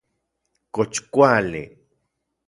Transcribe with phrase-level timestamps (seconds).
[0.73, 1.63] ¿Kox kuali...?